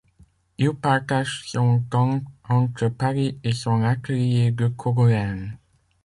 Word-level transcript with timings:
Il 0.57 0.73
partage 0.73 1.43
son 1.45 1.81
temps 1.91 2.21
entre 2.49 2.87
Paris 2.89 3.37
et 3.43 3.51
son 3.53 3.83
atelier 3.83 4.49
de 4.49 4.67
Cogolin. 4.67 5.51